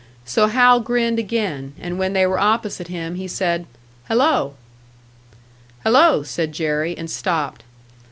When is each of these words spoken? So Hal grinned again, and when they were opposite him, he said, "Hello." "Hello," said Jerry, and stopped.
So 0.25 0.47
Hal 0.47 0.79
grinned 0.79 1.19
again, 1.19 1.73
and 1.79 1.99
when 1.99 2.13
they 2.13 2.25
were 2.25 2.39
opposite 2.39 2.87
him, 2.87 3.13
he 3.17 3.27
said, 3.27 3.67
"Hello." 4.07 4.55
"Hello," 5.83 6.23
said 6.23 6.53
Jerry, 6.53 6.97
and 6.97 7.07
stopped. 7.07 7.63